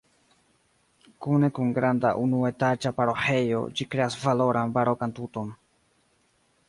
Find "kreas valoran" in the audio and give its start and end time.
3.95-4.75